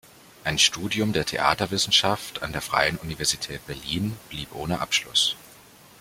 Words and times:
Ein 0.43 0.57
Studium 0.57 1.13
der 1.13 1.27
Theaterwissenschaft 1.27 2.41
an 2.41 2.51
der 2.53 2.63
Freien 2.63 2.97
Universität 2.97 3.67
Berlin 3.67 4.17
blieb 4.29 4.55
ohne 4.55 4.79
Abschluss. 4.81 5.35